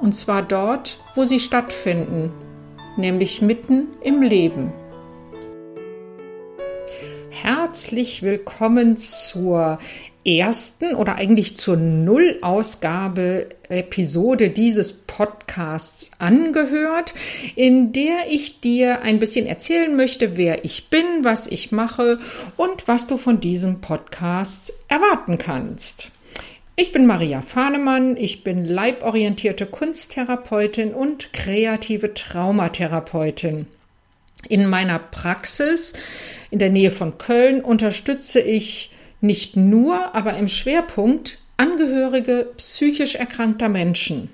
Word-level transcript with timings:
und 0.00 0.14
zwar 0.14 0.42
dort, 0.42 0.98
wo 1.14 1.24
sie 1.24 1.40
stattfinden, 1.40 2.32
nämlich 2.96 3.42
mitten 3.42 3.88
im 4.02 4.22
Leben. 4.22 4.72
Herzlich 7.30 8.22
willkommen 8.22 8.96
zur 8.96 9.78
ersten 10.24 10.94
oder 10.94 11.14
eigentlich 11.14 11.56
zur 11.56 11.76
Nullausgabe 11.76 13.48
Episode 13.68 14.50
dieses 14.50 14.92
Podcasts 14.92 16.10
angehört, 16.18 17.14
in 17.54 17.92
der 17.92 18.28
ich 18.28 18.60
dir 18.60 19.00
ein 19.02 19.18
bisschen 19.18 19.46
erzählen 19.46 19.94
möchte, 19.96 20.36
wer 20.36 20.64
ich 20.64 20.90
bin, 20.90 21.04
was 21.22 21.46
ich 21.46 21.72
mache 21.72 22.18
und 22.56 22.88
was 22.88 23.06
du 23.06 23.16
von 23.16 23.40
diesem 23.40 23.80
Podcast 23.80 24.74
erwarten 24.88 25.38
kannst. 25.38 26.10
Ich 26.82 26.92
bin 26.92 27.04
Maria 27.04 27.42
Fahnemann, 27.42 28.16
ich 28.16 28.42
bin 28.42 28.64
leiborientierte 28.64 29.66
Kunsttherapeutin 29.66 30.94
und 30.94 31.30
kreative 31.34 32.14
Traumatherapeutin. 32.14 33.66
In 34.48 34.66
meiner 34.66 34.98
Praxis 34.98 35.92
in 36.50 36.58
der 36.58 36.70
Nähe 36.70 36.90
von 36.90 37.18
Köln 37.18 37.60
unterstütze 37.60 38.40
ich 38.40 38.94
nicht 39.20 39.58
nur, 39.58 40.14
aber 40.14 40.38
im 40.38 40.48
Schwerpunkt 40.48 41.36
Angehörige 41.58 42.50
psychisch 42.56 43.14
erkrankter 43.14 43.68
Menschen. 43.68 44.30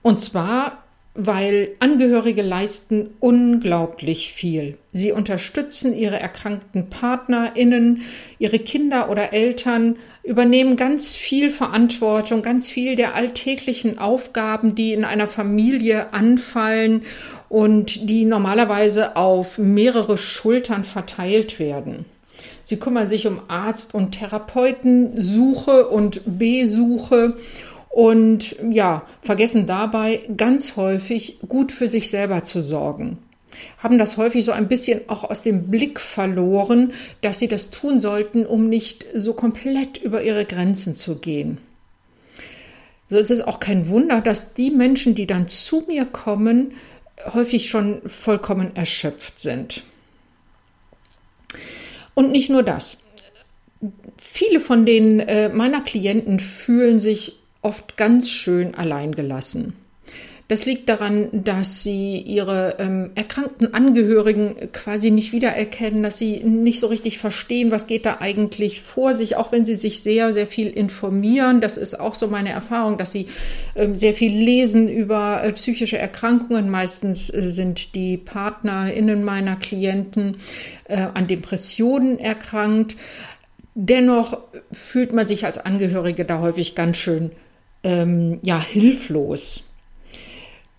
Und 0.00 0.20
zwar 0.20 0.83
weil 1.14 1.74
Angehörige 1.78 2.42
leisten 2.42 3.10
unglaublich 3.20 4.32
viel. 4.32 4.76
Sie 4.92 5.12
unterstützen 5.12 5.96
ihre 5.96 6.18
erkrankten 6.18 6.90
Partnerinnen, 6.90 8.02
ihre 8.38 8.58
Kinder 8.58 9.10
oder 9.10 9.32
Eltern, 9.32 9.96
übernehmen 10.24 10.76
ganz 10.76 11.14
viel 11.14 11.50
Verantwortung, 11.50 12.42
ganz 12.42 12.70
viel 12.70 12.96
der 12.96 13.14
alltäglichen 13.14 13.98
Aufgaben, 13.98 14.74
die 14.74 14.92
in 14.92 15.04
einer 15.04 15.28
Familie 15.28 16.12
anfallen 16.12 17.02
und 17.48 18.08
die 18.08 18.24
normalerweise 18.24 19.16
auf 19.16 19.58
mehrere 19.58 20.18
Schultern 20.18 20.82
verteilt 20.82 21.60
werden. 21.60 22.06
Sie 22.64 22.78
kümmern 22.78 23.10
sich 23.10 23.26
um 23.26 23.40
Arzt- 23.48 23.94
und 23.94 24.12
Therapeutensuche 24.12 25.86
und 25.86 26.22
Besuche 26.24 27.36
und 27.94 28.56
ja, 28.72 29.06
vergessen 29.22 29.68
dabei 29.68 30.28
ganz 30.36 30.74
häufig 30.74 31.38
gut 31.46 31.70
für 31.70 31.86
sich 31.86 32.10
selber 32.10 32.42
zu 32.42 32.60
sorgen. 32.60 33.18
Haben 33.78 33.98
das 33.98 34.16
häufig 34.16 34.44
so 34.44 34.50
ein 34.50 34.66
bisschen 34.66 35.02
auch 35.06 35.22
aus 35.22 35.42
dem 35.42 35.70
Blick 35.70 36.00
verloren, 36.00 36.92
dass 37.20 37.38
sie 37.38 37.46
das 37.46 37.70
tun 37.70 38.00
sollten, 38.00 38.46
um 38.46 38.68
nicht 38.68 39.06
so 39.14 39.32
komplett 39.32 39.96
über 39.96 40.24
ihre 40.24 40.44
Grenzen 40.44 40.96
zu 40.96 41.20
gehen. 41.20 41.58
So 43.10 43.16
ist 43.16 43.30
es 43.30 43.42
auch 43.42 43.60
kein 43.60 43.88
Wunder, 43.88 44.20
dass 44.20 44.54
die 44.54 44.72
Menschen, 44.72 45.14
die 45.14 45.28
dann 45.28 45.46
zu 45.46 45.84
mir 45.86 46.04
kommen, 46.04 46.72
häufig 47.32 47.68
schon 47.68 48.02
vollkommen 48.08 48.74
erschöpft 48.74 49.38
sind. 49.38 49.84
Und 52.14 52.32
nicht 52.32 52.50
nur 52.50 52.64
das. 52.64 52.98
Viele 54.16 54.58
von 54.58 54.84
den 54.84 55.20
äh, 55.20 55.50
meiner 55.50 55.82
Klienten 55.82 56.40
fühlen 56.40 56.98
sich 56.98 57.38
oft 57.64 57.96
ganz 57.96 58.30
schön 58.30 58.74
alleingelassen. 58.74 59.74
Das 60.46 60.66
liegt 60.66 60.90
daran, 60.90 61.28
dass 61.32 61.82
sie 61.82 62.18
ihre 62.18 62.76
ähm, 62.78 63.12
erkrankten 63.14 63.72
Angehörigen 63.72 64.70
quasi 64.74 65.10
nicht 65.10 65.32
wiedererkennen, 65.32 66.02
dass 66.02 66.18
sie 66.18 66.40
nicht 66.40 66.80
so 66.80 66.88
richtig 66.88 67.18
verstehen, 67.18 67.70
was 67.70 67.86
geht 67.86 68.04
da 68.04 68.18
eigentlich 68.20 68.82
vor 68.82 69.14
sich, 69.14 69.36
auch 69.36 69.52
wenn 69.52 69.64
sie 69.64 69.74
sich 69.74 70.02
sehr, 70.02 70.34
sehr 70.34 70.46
viel 70.46 70.68
informieren. 70.68 71.62
Das 71.62 71.78
ist 71.78 71.98
auch 71.98 72.14
so 72.14 72.28
meine 72.28 72.50
Erfahrung, 72.50 72.98
dass 72.98 73.10
sie 73.10 73.26
ähm, 73.74 73.96
sehr 73.96 74.12
viel 74.12 74.32
lesen 74.32 74.90
über 74.90 75.42
äh, 75.42 75.52
psychische 75.54 75.96
Erkrankungen. 75.96 76.68
Meistens 76.68 77.32
äh, 77.32 77.50
sind 77.50 77.94
die 77.94 78.18
PartnerInnen 78.18 79.24
meiner 79.24 79.56
Klienten 79.56 80.36
äh, 80.88 80.98
an 81.14 81.26
Depressionen 81.26 82.18
erkrankt. 82.18 82.96
Dennoch 83.74 84.40
fühlt 84.70 85.14
man 85.14 85.26
sich 85.26 85.46
als 85.46 85.56
Angehörige 85.56 86.26
da 86.26 86.40
häufig 86.40 86.74
ganz 86.74 86.98
schön 86.98 87.30
ähm, 87.84 88.40
ja, 88.42 88.60
hilflos. 88.60 89.64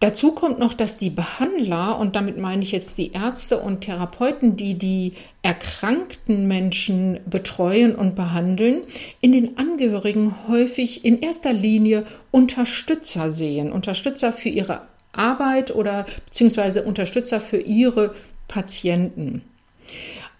Dazu 0.02 0.34
kommt 0.34 0.60
noch, 0.60 0.74
dass 0.74 0.98
die 0.98 1.10
Behandler, 1.10 1.98
und 1.98 2.18
damit 2.18 2.38
meine 2.38 2.62
ich 2.62 2.74
jetzt 2.74 2.98
die 2.98 3.14
Ärzte 3.14 3.60
und 3.60 3.82
Therapeuten, 3.82 4.58
die 4.58 4.78
die 4.78 5.14
erkrankten 5.42 6.48
Menschen 6.48 7.22
betreuen 7.26 7.96
und 7.96 8.14
behandeln, 8.14 8.82
in 9.22 9.32
den 9.32 9.58
Angehörigen 9.58 10.48
häufig 10.50 11.06
in 11.06 11.22
erster 11.22 11.54
Linie 11.54 12.06
Unterstützer 12.32 13.30
sehen. 13.30 13.72
Unterstützer 13.72 14.34
für 14.34 14.50
ihre 14.50 14.82
Arbeit 15.14 15.74
oder 15.74 16.06
beziehungsweise 16.26 16.84
Unterstützer 16.84 17.40
für 17.40 17.60
ihre 17.60 18.14
Patienten. 18.50 19.44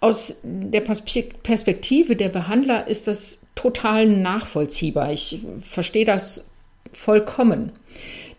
Aus 0.00 0.42
der 0.44 0.82
Perspektive 0.82 2.14
der 2.14 2.28
Behandler 2.28 2.86
ist 2.86 3.08
das 3.08 3.46
total 3.54 4.06
nachvollziehbar. 4.06 5.12
Ich 5.12 5.40
verstehe 5.62 6.04
das 6.04 6.50
vollkommen. 6.96 7.72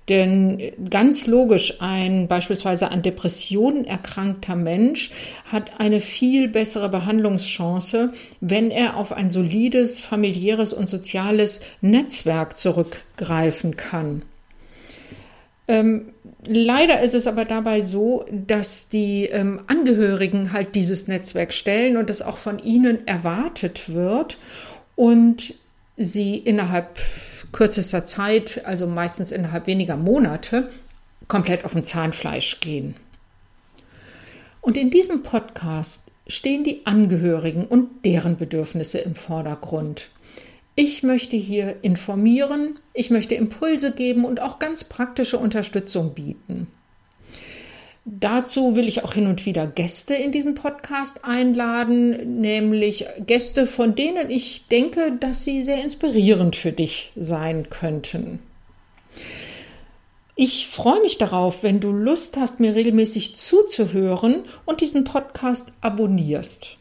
Denn 0.09 0.71
ganz 0.89 1.27
logisch, 1.27 1.81
ein 1.81 2.29
beispielsweise 2.29 2.91
an 2.91 3.01
Depressionen 3.01 3.83
erkrankter 3.83 4.55
Mensch 4.55 5.11
hat 5.51 5.79
eine 5.79 5.99
viel 5.99 6.47
bessere 6.47 6.87
Behandlungschance, 6.87 8.13
wenn 8.39 8.71
er 8.71 8.95
auf 8.95 9.11
ein 9.11 9.31
solides 9.31 9.99
familiäres 9.99 10.71
und 10.71 10.87
soziales 10.87 11.61
Netzwerk 11.81 12.57
zurückgreifen 12.57 13.75
kann. 13.75 14.21
Ähm, 15.67 16.13
leider 16.47 17.01
ist 17.01 17.13
es 17.13 17.27
aber 17.27 17.43
dabei 17.43 17.81
so, 17.81 18.25
dass 18.31 18.87
die 18.87 19.25
ähm, 19.25 19.59
Angehörigen 19.67 20.53
halt 20.53 20.75
dieses 20.75 21.09
Netzwerk 21.09 21.51
stellen 21.51 21.97
und 21.97 22.09
es 22.09 22.21
auch 22.21 22.37
von 22.37 22.59
ihnen 22.59 23.05
erwartet 23.05 23.93
wird 23.93 24.37
und 24.95 25.53
sie 25.97 26.37
innerhalb 26.37 26.97
kürzester 27.51 28.05
Zeit, 28.05 28.65
also 28.65 28.87
meistens 28.87 29.31
innerhalb 29.31 29.67
weniger 29.67 29.97
Monate, 29.97 30.69
komplett 31.27 31.65
auf 31.65 31.73
dem 31.73 31.83
Zahnfleisch 31.83 32.59
gehen. 32.59 32.95
Und 34.61 34.77
in 34.77 34.91
diesem 34.91 35.23
Podcast 35.23 36.11
stehen 36.27 36.63
die 36.63 36.85
Angehörigen 36.85 37.65
und 37.65 38.05
deren 38.05 38.37
Bedürfnisse 38.37 38.99
im 38.99 39.15
Vordergrund. 39.15 40.09
Ich 40.75 41.03
möchte 41.03 41.35
hier 41.35 41.77
informieren, 41.83 42.77
ich 42.93 43.09
möchte 43.09 43.35
Impulse 43.35 43.93
geben 43.93 44.25
und 44.25 44.41
auch 44.41 44.59
ganz 44.59 44.83
praktische 44.83 45.39
Unterstützung 45.39 46.13
bieten. 46.13 46.67
Dazu 48.09 48.77
will 48.77 48.87
ich 48.87 49.03
auch 49.03 49.11
hin 49.11 49.27
und 49.27 49.45
wieder 49.45 49.67
Gäste 49.67 50.13
in 50.13 50.31
diesen 50.31 50.55
Podcast 50.55 51.25
einladen, 51.25 52.39
nämlich 52.39 53.05
Gäste, 53.19 53.67
von 53.67 53.95
denen 53.95 54.29
ich 54.29 54.69
denke, 54.69 55.17
dass 55.19 55.43
sie 55.43 55.61
sehr 55.61 55.83
inspirierend 55.83 56.55
für 56.55 56.71
dich 56.71 57.11
sein 57.17 57.69
könnten. 57.69 58.39
Ich 60.37 60.67
freue 60.67 61.01
mich 61.01 61.17
darauf, 61.17 61.63
wenn 61.63 61.81
du 61.81 61.91
Lust 61.91 62.37
hast, 62.37 62.61
mir 62.61 62.75
regelmäßig 62.75 63.35
zuzuhören 63.35 64.45
und 64.65 64.79
diesen 64.79 65.03
Podcast 65.03 65.73
abonnierst. 65.81 66.75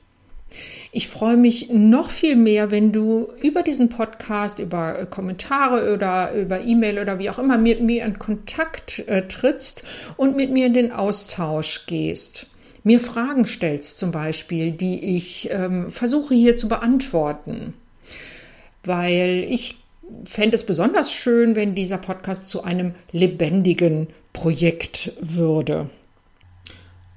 Ich 0.92 1.08
freue 1.08 1.36
mich 1.36 1.68
noch 1.70 2.10
viel 2.10 2.36
mehr, 2.36 2.70
wenn 2.70 2.92
du 2.92 3.28
über 3.42 3.62
diesen 3.62 3.88
Podcast, 3.88 4.58
über 4.58 4.98
äh, 4.98 5.06
Kommentare 5.06 5.92
oder 5.92 6.32
über 6.32 6.62
E-Mail 6.62 6.98
oder 6.98 7.18
wie 7.18 7.28
auch 7.28 7.38
immer 7.38 7.58
mit 7.58 7.82
mir 7.82 8.04
in 8.04 8.18
Kontakt 8.18 9.00
äh, 9.00 9.26
trittst 9.28 9.84
und 10.16 10.36
mit 10.36 10.50
mir 10.50 10.66
in 10.66 10.74
den 10.74 10.92
Austausch 10.92 11.86
gehst. 11.86 12.46
Mir 12.82 13.00
Fragen 13.00 13.44
stellst 13.44 13.98
zum 13.98 14.12
Beispiel, 14.12 14.70
die 14.70 15.16
ich 15.16 15.50
ähm, 15.50 15.90
versuche 15.90 16.34
hier 16.34 16.56
zu 16.56 16.68
beantworten. 16.68 17.74
Weil 18.84 19.44
ich 19.50 19.78
fände 20.24 20.54
es 20.54 20.64
besonders 20.64 21.12
schön, 21.12 21.56
wenn 21.56 21.74
dieser 21.74 21.98
Podcast 21.98 22.48
zu 22.48 22.62
einem 22.62 22.94
lebendigen 23.10 24.06
Projekt 24.32 25.12
würde. 25.20 25.90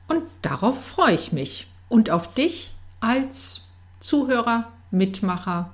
Und 0.07 0.23
darauf 0.41 0.83
freue 0.83 1.13
ich 1.13 1.31
mich. 1.31 1.67
Und 1.87 2.09
auf 2.09 2.33
dich 2.33 2.71
als 2.99 3.67
Zuhörer, 3.99 4.67
Mitmacher, 4.91 5.69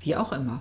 wie 0.00 0.16
auch 0.16 0.32
immer. 0.32 0.60